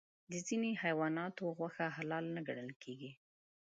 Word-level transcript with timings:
د 0.31 0.33
ځینې 0.47 0.71
حیواناتو 0.81 1.43
غوښه 1.57 1.85
حلال 1.97 2.25
نه 2.35 2.41
ګڼل 2.47 2.71
کېږي. 2.83 3.11